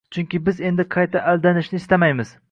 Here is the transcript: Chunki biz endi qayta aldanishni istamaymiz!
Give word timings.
Chunki 0.15 0.37
biz 0.45 0.61
endi 0.69 0.85
qayta 0.95 1.21
aldanishni 1.33 1.81
istamaymiz! 1.83 2.33